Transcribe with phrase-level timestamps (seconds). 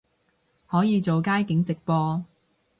[0.65, 2.25] 可以做街景直播